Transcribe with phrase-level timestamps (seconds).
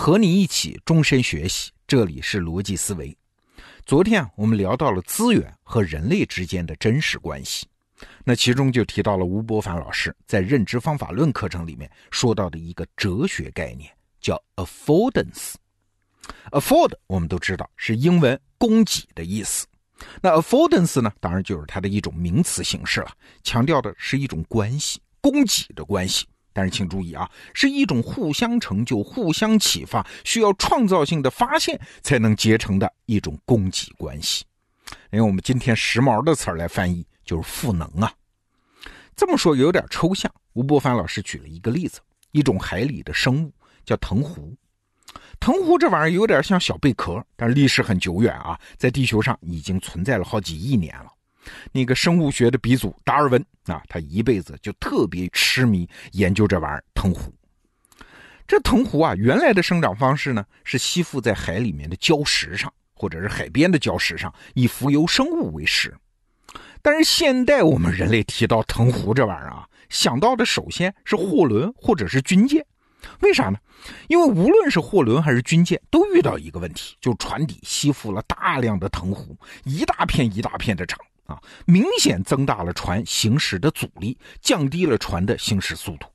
[0.00, 3.14] 和你一起终身学习，这里是逻辑思维。
[3.84, 7.66] 昨天啊，我们聊到了资源和人类之间的真实关系，
[8.24, 15.52] 那其中就提到了吴伯凡老师在认知方法论课程里面说到的一个哲学概念，叫 affordance。
[16.50, 19.66] afford 我们都知道是英文供给的意思，
[20.22, 23.12] 那 affordance 呢，当然就是它的一种名词形式了，
[23.42, 26.24] 强调的是一种关系，供给的关系。
[26.52, 34.44] 但是请注意啊，是一种互相成就、互相启发、需要创造性的发现才能结成的一种供给关系。
[35.10, 38.12] 用我们今天时髦的词儿来翻译，就是赋能啊。
[39.14, 40.32] 这么说有点抽象。
[40.54, 42.00] 吴伯凡老师举了一个例子，
[42.32, 43.52] 一种海里的生物
[43.84, 44.56] 叫藤壶。
[45.38, 51.06] 藤壶这玩意儿有点像小贝壳，但是历史很久远啊，在地球上已经存在了好几亿年了。
[51.72, 57.32] 那个生物学的鼻祖达尔文啊，他一辈子就特别痴迷研究这玩意儿藤壶。
[58.46, 65.96] 这藤壶啊，原来的生长方式呢是吸附在海里面的礁石上，或者是海边的礁石上，以浮游生物为食。
[66.82, 72.64] 但是现代我们人类提到藤壶这玩意儿啊，想到的首先是货轮或者是军舰。
[73.20, 73.58] 为啥呢？
[74.08, 80.98] 因为无论是货轮还是军舰，都遇到一个问题，就船底吸附了大量的藤壶，一大片一大片的长。
[81.30, 86.06] 啊，明显增大了船行驶的阻力，降低了船的行驶速度，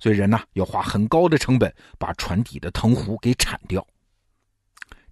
[0.00, 3.86] 所以人呢要花很高的成本把船底的藤壶给铲掉。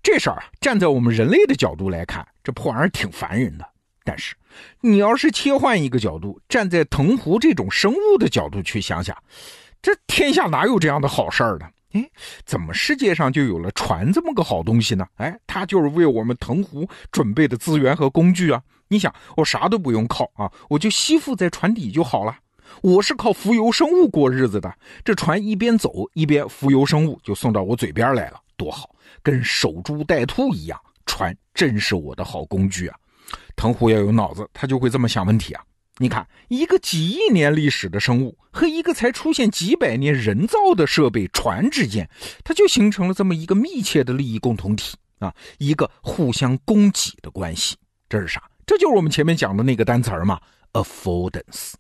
[0.02, 3.68] 这事儿啊，站在我们人类的角度来看，这破玩意儿挺烦人的。
[4.04, 4.34] 但是，
[4.80, 9.16] 你要是切换一个角度，站在藤壶这种生物的角度去想想，
[9.80, 11.66] 这天下哪有这样的好事儿呢？
[11.92, 12.10] 哎，
[12.46, 15.06] 怎么世界上就有了船这么个好东西呢？
[15.16, 18.62] 哎，它就是为我们藤壶准备的资源和工具啊！
[18.92, 22.36] 你想，我啥都不用靠啊，我就吸附在船底就好了。
[22.82, 24.70] 我是靠浮游生物过日子的，
[25.02, 30.78] 这船一边走一边浮游生物就送到我嘴边来了，多好，跟守株待兔一样。
[31.06, 32.96] 船真是我的好工具啊！
[33.56, 35.62] 藤壶要有脑子，他就会这么想问题啊。
[35.96, 42.06] 你看，一个几亿年历史的生物和一个才出现几百年人造的设备船之间，
[42.44, 47.76] 它就形成了这么一个密切的利益共同体啊，一个互相供给的关系。
[48.08, 48.42] 这是啥？
[48.66, 50.40] 这就是我们前面讲的那个单词儿嘛
[50.72, 51.74] ，affordance。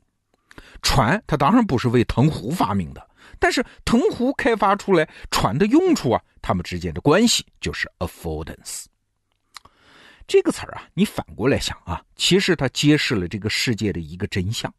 [0.82, 8.86] 船它当然不是为藤壶发明的，但是藤壶开发出来船的用处啊，它们之间的关系就是 affordance。
[10.26, 14.72] 这个词儿啊，你反过来想啊，其实它揭示了这个世界的一个真相：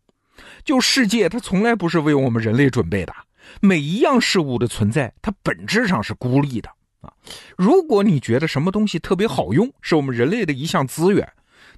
[0.63, 3.13] 就世界它从来不是为我们人类准备的。
[3.61, 6.69] 每一样事物的存在，它本质上是孤立的
[7.01, 7.11] 啊。
[7.57, 11.29] 如果你觉得什么东西特别好用，是我们人类的一项资源，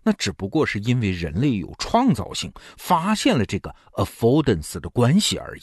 [0.08, 5.62] 那只不过是因为人类有创造性，发现了这个 affordance 的关系而已。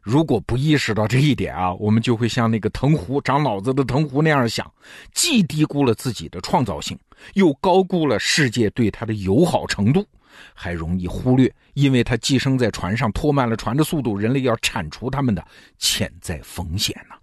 [0.00, 4.72] 如果不意识到这一点啊，我们就会像那个藤壶长脑子的藤壶那样想，
[5.12, 6.98] 既低估了自己的创造性，
[7.34, 10.06] 又高估了世界对它的友好程度，
[10.54, 17.14] 还容易忽略，因为它寄生在船上拖慢了船的速度，人类要铲除它们的潜在风险呢。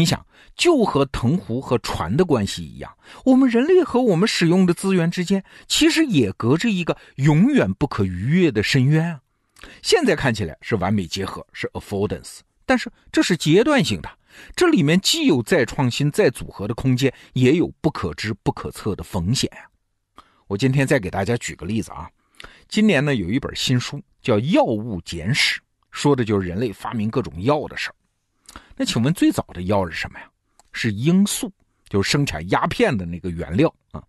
[0.00, 0.24] 你想，
[0.56, 2.96] 就和藤壶和船的关系一样，
[3.26, 9.20] 我们人类和我们使用的资源之间，其实也隔着一个永远不可逾越的深渊啊。
[9.82, 14.08] 现在看起来是完美结合，是 affordance，但是这是阶段性的，
[14.56, 19.68] 这里面既有再创新、再组合的空间，也有不可知、不可测的风险啊。
[20.46, 22.08] 我今天再给大家举个例子啊，
[22.68, 27.94] 今年呢有一本新书叫《药物简史》，说的就是人类发明各种药的事儿。
[28.76, 30.26] 那请问最早的药是什么呀？
[30.72, 31.52] 是罂粟，
[31.88, 34.02] 就是生产鸦片的那个原料啊。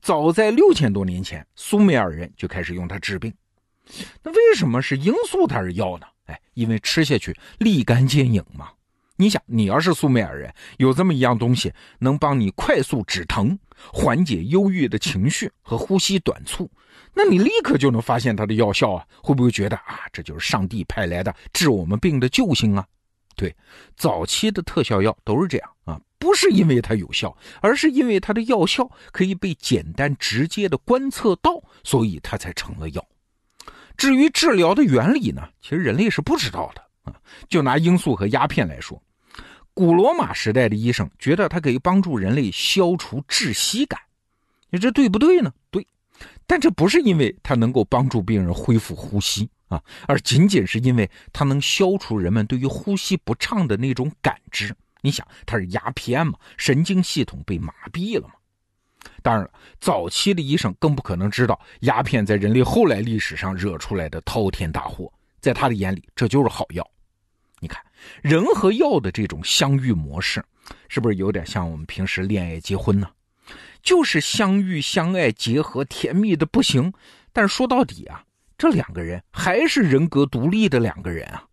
[0.00, 3.32] 早在六千多年前，苏美尔人就开始用它治病。
[4.22, 6.06] 那为什么是罂粟它是药呢？
[6.26, 8.70] 哎，因为吃下去立竿见影嘛。
[9.16, 13.56] 你想，你要是苏美尔人，有这么一样东西能帮你快速止疼、
[13.92, 16.68] 缓解忧郁的情绪和呼吸短促，
[17.14, 19.06] 那你立刻就能发现它的药效啊！
[19.22, 22.84] 会不会觉得啊，这就是上帝派来的治我们病的救星啊？
[23.36, 23.54] 对，
[23.96, 33.04] 早期的特效药都是这样啊，不是因为它有效，而是因为它的药效可以被简单直接的观测到，所以它才成了药。
[33.96, 37.14] 至于治疗的原理呢，其实人类是不知道的啊。
[37.48, 39.00] 就拿罂粟和鸦片来说，
[39.74, 44.00] 古罗马时代的医生觉得它可以帮助人类消除窒息感，
[44.70, 45.52] 你这对不对呢？
[45.70, 45.86] 对，
[46.46, 54.74] 但这不是因为它能够帮助病人恢复呼吸啊，而仅仅是因为它能消除人们对于呼吸不畅的那种感知。
[55.00, 58.34] 你想，它是鸦片嘛，神经系统被麻痹了嘛。
[59.22, 65.12] 当然了，早期的医生更不可能知道鸦片在人类后来历史上惹出来的滔天大祸。
[65.40, 66.88] 在他的眼里，这就是好药。
[67.58, 67.82] 你看，
[68.20, 70.44] 人和药的这种相遇模式，
[70.88, 73.08] 是不是有点像我们平时恋爱结婚呢？
[73.82, 76.92] 就是相遇、相爱、结合，甜蜜的不行。
[77.32, 78.22] 但是说到底啊，
[78.62, 81.44] 这两个人还是人格独立的两个人啊。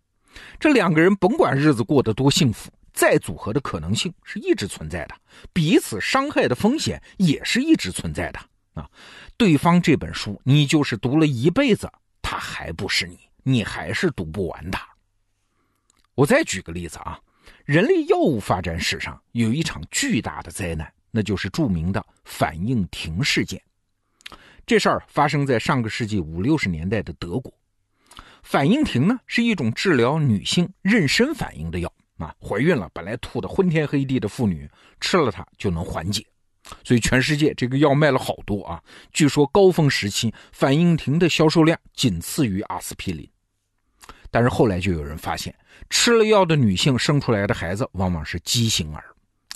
[0.60, 5.16] 这两个人甭管日子过得多幸福，再组合的可能性是一直存在的，
[5.52, 8.38] 彼此伤害的风险也是一直存在的
[8.74, 8.88] 啊。
[9.36, 11.90] 对方这本书，你就是读了一辈子，
[12.22, 14.78] 他还不是你，你还是读不完的。
[16.14, 17.18] 我再举个例子啊，
[17.64, 20.88] 人类药物发展史上有一场巨大的灾难。
[21.10, 23.60] 那就是著名的反应停事件。
[24.66, 27.52] 这事儿发生在上个世纪五六十年代的德国。
[28.42, 34.68] 反应停呢是一种治疗女性妊娠反应的药啊，怀孕了本来吐得昏天黑地的妇女
[34.98, 36.24] 吃了它就能缓解，
[36.82, 38.82] 所以全世界这个药卖了好多啊。
[39.12, 43.28] 据说高峰时期反应停的销售量仅次于阿司匹林。
[44.30, 45.54] 但是后来就有人发现，
[45.88, 49.04] 吃了药的女性生出来的孩子往往是畸形儿。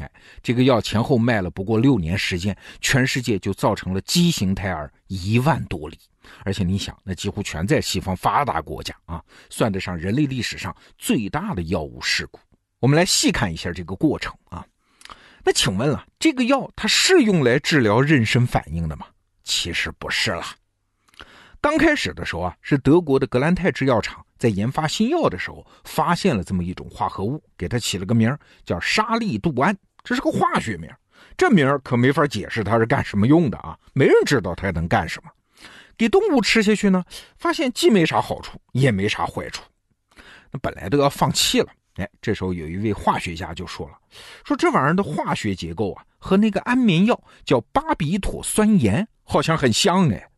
[0.01, 0.11] 哎，
[0.43, 5.99] 这个药前后卖了不过六年时间，全世界就造成了畸形胎儿一万多例，
[6.45, 12.41] 而且你想，那几乎全在西方发达国家啊，算得上人类历史上最大的药物事故。
[12.81, 14.67] 我们来细看一下这个过程啊。
[15.45, 19.07] 那请问了，这个药它是用来治疗妊娠反应的吗？
[19.45, 20.57] 其实不是啦。
[21.65, 24.23] 刚开始的时候啊，是德国的格兰泰制药厂。
[24.37, 29.75] 在研发新药的时候，发现了这么一种化合物，给它起了个名叫沙利度胺。
[30.03, 30.91] 这是个化学名，
[31.39, 33.79] 这名可没法解释它是干什么用的啊！
[33.95, 35.31] 没人知道它能干什么。
[35.97, 37.03] 给动物吃下去呢，
[37.39, 39.63] 发现既没啥好处，也没啥坏处。
[40.51, 43.95] 那本来都要放弃了，哎，这时候有一位化学家就说了
[44.45, 50.29] ：“说这玩意儿的化学结构啊，和那个安眠药叫巴比妥酸盐好像很像哎。”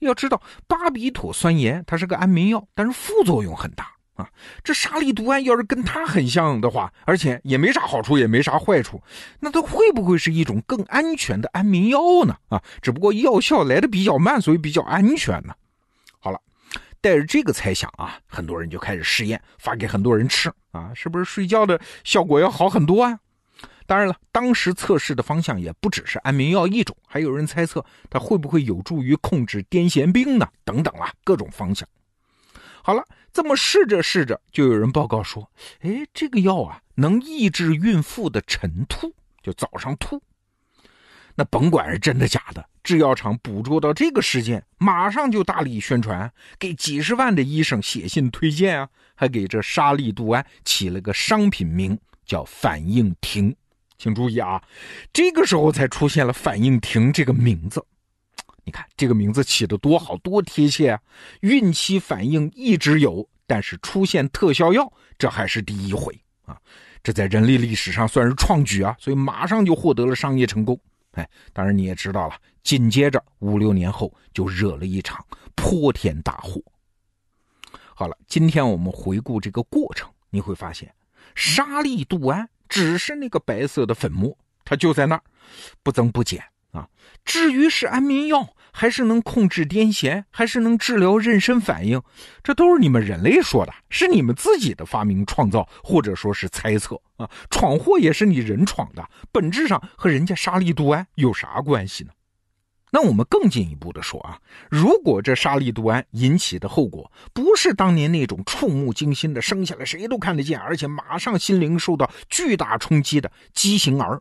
[0.00, 4.28] 要知道，巴比妥酸盐它是个安眠药，但是副作用很大啊。
[4.64, 9.02] 这沙利度胺要是跟它很像的话，而且也没啥好处，也没啥坏处，
[9.40, 12.36] 那它会不会是一种更安全的安眠药呢？
[12.48, 15.54] 啊，只不过药效来的比较慢，所以比较安全呢。
[16.18, 16.40] 好了，
[17.00, 23.18] 带着这个猜想啊，很多人就开始试验，发给很多人吃啊，是不是睡觉的效果要好很多啊？
[23.90, 30.48] 当然了，当时测试的方向也不只是安眠药一种，还有人猜测它会不会有助于控制癫痫病呢？
[30.64, 31.88] 等等啊，各种方向。
[32.84, 35.50] 好了，这么试着试着，就有人报告说
[35.82, 40.22] ：“哎，这个药啊，能抑制孕妇的晨吐，就早上吐。”
[41.34, 53.56] 那甭管是真的假的，制药厂捕捉到这个事件，马上就大力宣传，给几十万的医生写信推荐啊，还给这沙利度胺起了个商品名叫反应停。
[54.00, 54.62] 请注意啊，
[55.12, 57.84] 这个时候才出现了“反应停”这个名字。
[58.64, 61.00] 你看这个名字起的多好多贴切啊！
[61.40, 66.56] 孕期反应一直有，但是出现特效药，这还是第一回啊！
[67.02, 70.80] 这在人类历史上算是创举啊，所以马上就获得了商业成功。
[71.12, 75.22] 哎，当然你也知道了，紧接着五六年后就惹了一场
[75.54, 76.58] 泼天大祸。
[77.94, 80.90] 好了，今天我们回顾这个过程，你会发现
[81.34, 82.48] 沙利度胺。
[82.70, 85.22] 只是那个白色的粉末，它就在那儿，
[85.82, 86.88] 不增不减啊。
[87.24, 92.00] 至于是安眠药，还是能控制癫痫，还是能治疗妊娠反应，
[92.42, 97.28] 这都是你们人类说的，是你们自己的发明创造，或者说是猜测啊。
[97.50, 102.12] 闯祸也是你人闯的，本质上和人家沙利度胺有啥关系呢？
[102.92, 114.20] 那我们更进一步的说啊，如果这沙利度胺引起的后果不是当年那种触目惊心的生下来谁都看得见，而且马上心灵受到巨大冲击的畸形儿，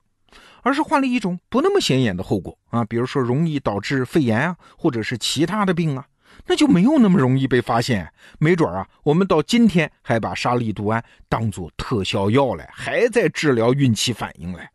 [0.61, 6.05] 而是换了一种不那么显眼的后果啊，比如说容易导致肺炎啊，或者是其他的病啊，
[6.45, 8.11] 那就没有那么容易被发现。
[8.38, 14.69] 没准啊，我们到今天还把沙利度胺当做特效药来，还在治疗孕期反应来。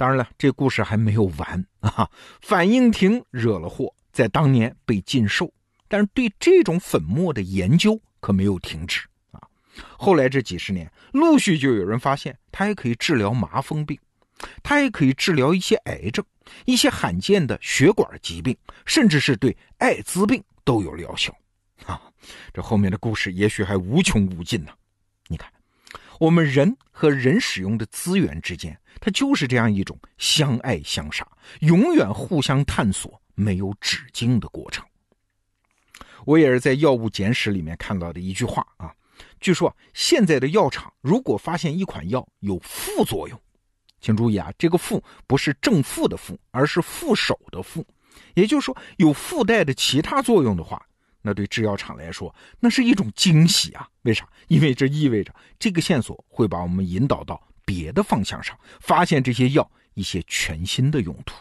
[0.00, 2.10] 当然了，这故事还没有完 啊！
[2.40, 5.52] 反应停惹了祸，在当年被禁售，
[5.88, 9.38] 但是对这种粉末的研究可没有停止啊。
[9.98, 14.00] 后来这几十年，陆续就有人发现它还可以治疗麻风病，
[14.62, 16.24] 它也可以治疗一些癌症、
[16.64, 21.30] 一些罕见的血管疾病，甚至是对艾滋病都有疗效
[21.84, 22.00] 啊！
[22.54, 24.72] 这后面的故事也许还无穷无尽呢。
[26.20, 28.78] 我们人和人使用的资源之间。
[29.00, 31.26] 它就是这样一种相爱相杀、
[31.60, 34.84] 永远互相探索、没有止境的过程。
[36.26, 38.92] 我也是在《药物简史》里面看到的一句话啊，
[39.40, 43.40] 据说现在的药厂如果发现一款药有副作用，
[44.02, 47.86] 请注意啊，这个“副”不是正负的“负”，而是副手的“副”，
[48.36, 50.86] 也就是说有附带的其他作用的话，
[51.22, 53.88] 那对制药厂来说，那是一种惊喜啊！
[54.02, 54.28] 为啥？
[54.48, 61.34] 因为这意味着这个线索会把我们引导到别的方向上，发现这些药一些全新的用途。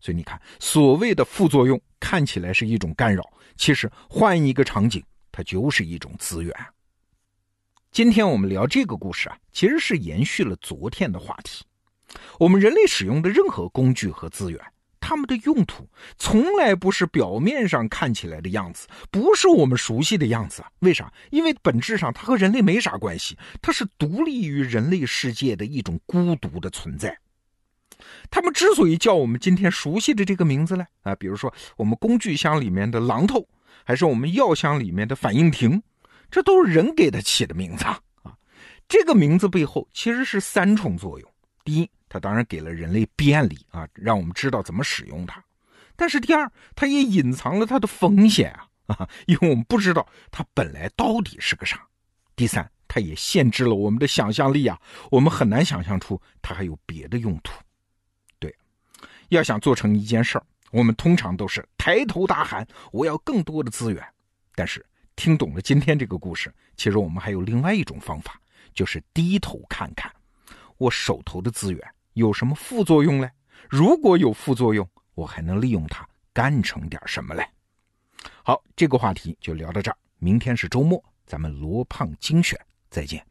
[0.00, 3.22] 所以你看，所谓的副作用看起来是一种干扰，
[3.56, 6.54] 其实换一个场景，它就是一种资源。
[7.90, 11.64] 今天我们聊这个故事啊，其实是延续了昨天的话题。
[12.38, 14.60] 我们人类使用的任何工具和资源，
[15.00, 20.70] 它们的用途从来不是表面上看起来的样子，不是我们熟悉的样子啊。
[20.80, 21.12] 为啥？
[21.30, 27.18] 因为本质上它和人类没啥关系，它是独立于人类世界的一种孤独的存在。
[28.30, 33.46] 他们之所以叫我们今天熟悉的这个名字呢，啊，比如说我们工具箱里面的榔头，
[33.84, 35.82] 还是我们药箱里面的反应亭，
[36.30, 37.98] 这都是人给它起的名字啊。
[38.86, 41.28] 这个名字背后其实是三重作用：
[41.64, 45.40] 第一，它当然给了人类便利啊，让我们知道怎么使用它；
[45.96, 48.52] 但是第二，它也隐藏了它的风险
[48.86, 51.76] 啊， 因为我们不知道它本来到底是个啥；
[52.34, 57.52] 第三，它也限制了我们的想象力啊，我们很难想象出它还有别的用途。
[58.38, 58.54] 对
[59.28, 64.02] 要想做成一件事儿，我们通常都是抬头大喊：“我要更多的资源。”
[64.54, 64.84] 但是
[65.16, 68.40] 听懂了今天这个故事，其实我们还有另外一种方法，
[68.72, 70.10] 就是低头看看
[70.78, 73.30] 我手头的资源有什么副作用嘞？
[73.70, 77.48] 如果有副作用，我还能利用它干成点什么嘞？
[78.42, 79.96] 好，这个话题就聊到这儿。
[80.18, 82.58] 明天是周末，咱们罗胖精选
[82.90, 83.24] 再见。